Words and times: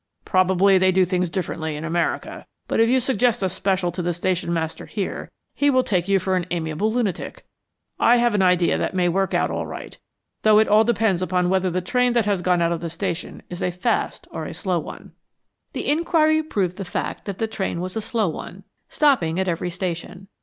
Probably 0.25 0.79
they 0.79 0.91
do 0.91 1.05
things 1.05 1.29
differently 1.29 1.75
in 1.75 1.83
America, 1.85 2.47
but 2.67 2.79
if 2.79 2.89
you 2.89 2.99
suggest 2.99 3.43
a 3.43 3.49
special 3.49 3.91
to 3.91 4.01
the 4.01 4.13
station 4.13 4.51
master 4.51 4.87
here, 4.87 5.29
he 5.53 5.69
will 5.69 5.83
take 5.83 6.07
you 6.07 6.17
for 6.17 6.35
an 6.35 6.47
amiable 6.49 6.91
lunatic. 6.91 7.45
I 7.99 8.15
have 8.15 8.33
an 8.33 8.41
idea 8.41 8.79
that 8.79 8.95
may 8.95 9.07
work 9.09 9.35
out 9.35 9.51
all 9.51 9.67
right, 9.67 9.99
though 10.41 10.57
it 10.57 10.67
all 10.67 10.83
depends 10.83 11.21
upon 11.21 11.49
whether 11.51 11.69
the 11.69 11.81
train 11.81 12.13
that 12.13 12.25
has 12.25 12.41
gone 12.41 12.63
out 12.63 12.71
of 12.71 12.81
the 12.81 12.89
station 12.89 13.43
is 13.51 13.61
a 13.61 13.69
fast 13.69 14.27
or 14.31 14.45
a 14.47 14.55
slow 14.55 14.79
one." 14.79 15.11
The 15.73 15.87
inquiry 15.87 16.41
proved 16.41 16.77
the 16.77 16.83
fact 16.83 17.25
that 17.25 17.37
the 17.37 17.45
train 17.45 17.79
was 17.79 17.95
a 17.95 18.01
slow 18.01 18.27
one, 18.27 18.63
stopping 18.89 19.39
at 19.39 19.47
every 19.47 19.69
station. 19.69 20.29